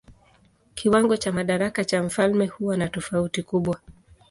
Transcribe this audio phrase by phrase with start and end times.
[0.75, 3.79] Kiwango cha madaraka cha mfalme huwa na tofauti kubwa.